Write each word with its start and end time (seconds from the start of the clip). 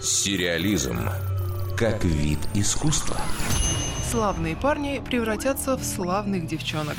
Сериализм 0.00 0.98
как 1.76 2.04
вид 2.04 2.38
искусства. 2.54 3.16
Славные 4.12 4.56
парни 4.56 5.02
превратятся 5.02 5.74
в 5.74 5.82
славных 5.82 6.46
девчонок. 6.46 6.96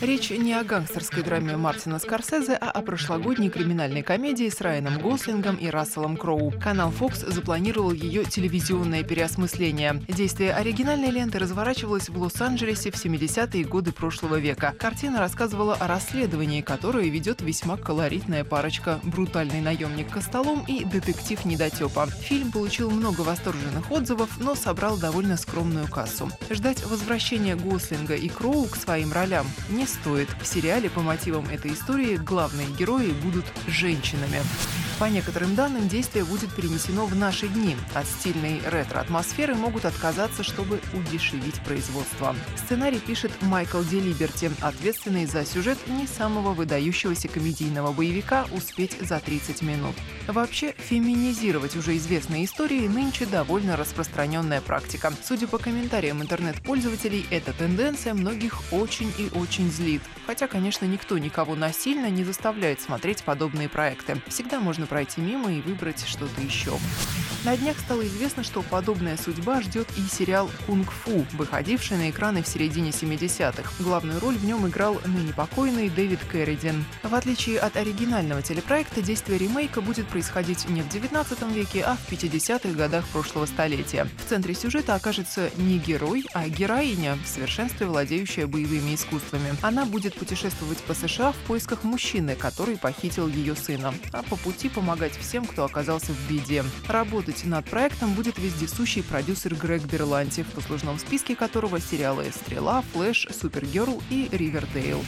Речь 0.00 0.30
не 0.30 0.54
о 0.54 0.64
гангстерской 0.64 1.22
драме 1.22 1.58
Мартина 1.58 1.98
Скорсезе, 1.98 2.54
а 2.54 2.70
о 2.70 2.80
прошлогодней 2.80 3.50
криминальной 3.50 4.02
комедии 4.02 4.48
с 4.48 4.60
Райаном 4.62 4.98
Гослингом 4.98 5.56
и 5.56 5.68
Расселом 5.68 6.16
Кроу. 6.16 6.50
Канал 6.62 6.92
Fox 6.98 7.30
запланировал 7.30 7.92
ее 7.92 8.24
телевизионное 8.24 9.02
переосмысление. 9.02 10.02
Действие 10.08 10.54
оригинальной 10.54 11.10
ленты 11.10 11.38
разворачивалось 11.38 12.08
в 12.08 12.18
Лос-Анджелесе 12.18 12.90
в 12.90 12.94
70-е 12.94 13.64
годы 13.64 13.92
прошлого 13.92 14.38
века. 14.38 14.74
Картина 14.78 15.20
рассказывала 15.20 15.74
о 15.74 15.86
расследовании, 15.86 16.62
которое 16.62 17.08
ведет 17.08 17.42
весьма 17.42 17.76
колоритная 17.76 18.44
парочка– 18.44 18.98
брутальный 19.02 19.60
наемник 19.60 20.10
Костолом 20.10 20.64
и 20.66 20.84
детектив 20.84 21.44
Недотепа. 21.44 22.06
Фильм 22.06 22.50
получил 22.50 22.90
много 22.90 23.20
восторженных 23.20 23.90
отзывов, 23.90 24.40
но 24.40 24.54
собрал 24.54 24.96
довольно 24.96 25.36
скромную 25.36 25.86
кассу. 25.86 26.13
Ждать 26.50 26.84
возвращения 26.84 27.56
Гослинга 27.56 28.14
и 28.14 28.28
Кроу 28.28 28.66
к 28.66 28.76
своим 28.76 29.12
ролям 29.12 29.46
не 29.68 29.86
стоит. 29.86 30.28
В 30.40 30.46
сериале 30.46 30.90
по 30.90 31.00
мотивам 31.00 31.46
этой 31.46 31.72
истории 31.72 32.16
главные 32.16 32.68
герои 32.68 33.10
будут 33.10 33.44
женщинами. 33.66 34.40
По 35.04 35.08
некоторым 35.08 35.54
данным, 35.54 35.86
действие 35.86 36.24
будет 36.24 36.54
перенесено 36.54 37.04
в 37.04 37.14
наши 37.14 37.46
дни. 37.46 37.76
От 37.92 38.06
стильной 38.06 38.62
ретро-атмосферы 38.64 39.54
могут 39.54 39.84
отказаться, 39.84 40.42
чтобы 40.42 40.80
удешевить 40.94 41.60
производство. 41.60 42.34
Сценарий 42.56 43.00
пишет 43.00 43.30
Майкл 43.42 43.82
Делиберти, 43.82 44.50
ответственный 44.62 45.26
за 45.26 45.44
сюжет 45.44 45.76
не 45.88 46.06
самого 46.06 46.54
выдающегося 46.54 47.28
комедийного 47.28 47.92
боевика 47.92 48.46
«Успеть 48.50 48.96
за 48.98 49.20
30 49.20 49.60
минут». 49.60 49.94
Вообще, 50.26 50.74
феминизировать 50.78 51.76
уже 51.76 51.98
известные 51.98 52.46
истории 52.46 52.88
нынче 52.88 53.26
довольно 53.26 53.76
распространенная 53.76 54.62
практика. 54.62 55.12
Судя 55.22 55.46
по 55.48 55.58
комментариям 55.58 56.22
интернет-пользователей, 56.22 57.26
эта 57.30 57.52
тенденция 57.52 58.14
многих 58.14 58.58
очень 58.72 59.12
и 59.18 59.28
очень 59.36 59.70
злит. 59.70 60.00
Хотя, 60.26 60.46
конечно, 60.46 60.86
никто 60.86 61.18
никого 61.18 61.54
насильно 61.56 62.08
не 62.08 62.24
заставляет 62.24 62.80
смотреть 62.80 63.22
подобные 63.22 63.68
проекты. 63.68 64.22
Всегда 64.28 64.60
можно 64.60 64.86
пройти 64.94 65.20
мимо 65.20 65.52
и 65.52 65.60
выбрать 65.60 66.06
что-то 66.06 66.40
еще. 66.40 66.78
На 67.44 67.58
днях 67.58 67.78
стало 67.78 68.06
известно, 68.06 68.42
что 68.42 68.62
подобная 68.62 69.18
судьба 69.18 69.60
ждет 69.60 69.86
и 69.98 70.00
сериал 70.10 70.50
«Кунг-фу», 70.66 71.26
выходивший 71.34 71.98
на 71.98 72.08
экраны 72.08 72.42
в 72.42 72.48
середине 72.48 72.88
70-х. 72.88 73.70
Главную 73.80 74.18
роль 74.18 74.36
в 74.36 74.46
нем 74.46 74.66
играл 74.66 74.98
ныне 75.04 75.34
покойный 75.34 75.90
Дэвид 75.90 76.20
Кэрридин. 76.32 76.86
В 77.02 77.14
отличие 77.14 77.58
от 77.58 77.76
оригинального 77.76 78.40
телепроекта, 78.40 79.02
действие 79.02 79.38
ремейка 79.38 79.82
будет 79.82 80.06
происходить 80.06 80.66
не 80.70 80.80
в 80.80 80.88
19 80.88 81.42
веке, 81.54 81.84
а 81.86 81.96
в 81.96 82.10
50-х 82.10 82.70
годах 82.70 83.06
прошлого 83.08 83.44
столетия. 83.44 84.08
В 84.24 84.26
центре 84.26 84.54
сюжета 84.54 84.94
окажется 84.94 85.50
не 85.58 85.76
герой, 85.76 86.24
а 86.32 86.48
героиня, 86.48 87.18
в 87.22 87.28
совершенстве 87.28 87.86
владеющая 87.86 88.46
боевыми 88.46 88.94
искусствами. 88.94 89.54
Она 89.60 89.84
будет 89.84 90.14
путешествовать 90.14 90.78
по 90.78 90.94
США 90.94 91.32
в 91.32 91.36
поисках 91.46 91.84
мужчины, 91.84 92.36
который 92.36 92.78
похитил 92.78 93.28
ее 93.28 93.54
сына, 93.54 93.92
а 94.12 94.22
по 94.22 94.36
пути 94.36 94.70
помогать 94.70 95.12
всем, 95.18 95.44
кто 95.44 95.66
оказался 95.66 96.12
в 96.12 96.30
беде. 96.30 96.64
Работать 97.34 97.50
над 97.50 97.64
проектом 97.64 98.14
будет 98.14 98.38
вездесущий 98.38 99.02
продюсер 99.02 99.56
Грег 99.56 99.82
Берланти, 99.82 100.44
в 100.44 100.52
послужном 100.52 101.00
списке 101.00 101.34
которого 101.34 101.80
сериалы 101.80 102.30
«Стрела», 102.30 102.84
«Флэш», 102.92 103.26
«Супергерл» 103.32 104.00
и 104.08 104.28
«Ривердейл». 104.30 105.04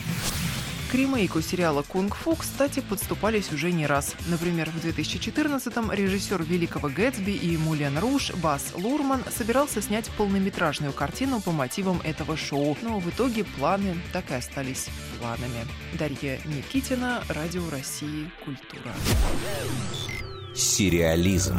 К 0.91 0.95
ремейку 0.95 1.41
сериала 1.41 1.83
«Кунг-фу», 1.83 2.35
кстати, 2.35 2.81
подступались 2.81 3.53
уже 3.53 3.71
не 3.71 3.87
раз. 3.87 4.17
Например, 4.29 4.69
в 4.71 4.85
2014-м 4.85 5.93
режиссер 5.93 6.43
«Великого 6.43 6.89
Гэтсби» 6.89 7.31
и 7.31 7.57
«Мулен 7.57 7.97
Руш» 7.99 8.33
Бас 8.35 8.73
Лурман 8.75 9.23
собирался 9.31 9.81
снять 9.81 10.11
полнометражную 10.19 10.93
картину 10.93 11.41
по 11.41 11.53
мотивам 11.53 12.01
этого 12.03 12.37
шоу, 12.37 12.77
но 12.83 12.99
в 12.99 13.09
итоге 13.09 13.45
планы 13.45 13.95
так 14.13 14.33
и 14.33 14.35
остались 14.35 14.89
планами. 15.21 15.65
Дарья 15.97 16.41
Никитина, 16.45 17.23
Радио 17.29 17.71
России, 17.71 18.29
Культура. 18.45 18.93
Сериализм. 20.57 21.59